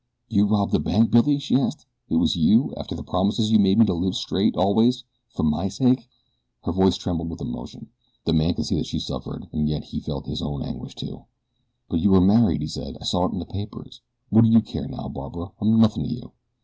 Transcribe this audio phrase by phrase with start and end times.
[0.29, 1.85] "You robbed the bank, Billy?" she asked.
[2.09, 5.67] "It was you, after the promises you made me to live straight always for my
[5.67, 6.09] sake?"
[6.63, 7.89] Her voice trembled with emotion.
[8.25, 11.25] The man could see that she suffered, and yet he felt his own anguish, too.
[11.87, 12.97] "But you are married," he said.
[12.99, 14.01] "I saw it in the papers.
[14.31, 15.51] What do you care, now, Barbara?
[15.61, 16.31] I'm nothing to you."